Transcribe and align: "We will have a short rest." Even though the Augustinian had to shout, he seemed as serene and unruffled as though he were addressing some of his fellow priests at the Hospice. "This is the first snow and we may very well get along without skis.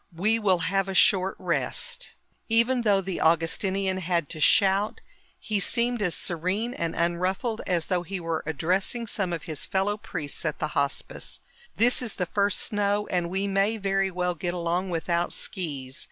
"We 0.15 0.39
will 0.39 0.57
have 0.65 0.89
a 0.89 0.95
short 0.95 1.35
rest." 1.37 2.09
Even 2.49 2.81
though 2.81 3.01
the 3.01 3.21
Augustinian 3.21 3.97
had 3.97 4.29
to 4.29 4.39
shout, 4.39 4.99
he 5.39 5.59
seemed 5.59 6.01
as 6.01 6.15
serene 6.15 6.73
and 6.73 6.95
unruffled 6.95 7.61
as 7.67 7.85
though 7.85 8.01
he 8.01 8.19
were 8.19 8.41
addressing 8.47 9.05
some 9.05 9.31
of 9.31 9.43
his 9.43 9.67
fellow 9.67 9.97
priests 9.97 10.43
at 10.43 10.57
the 10.57 10.69
Hospice. 10.69 11.39
"This 11.75 12.01
is 12.01 12.13
the 12.15 12.25
first 12.25 12.61
snow 12.61 13.05
and 13.11 13.29
we 13.29 13.45
may 13.45 13.77
very 13.77 14.09
well 14.09 14.33
get 14.33 14.55
along 14.55 14.89
without 14.89 15.31
skis. 15.31 15.99